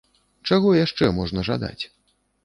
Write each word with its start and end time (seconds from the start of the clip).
Чаго 0.51 0.71
яшчэ 0.77 1.09
можна 1.17 1.43
жадаць? 1.51 1.83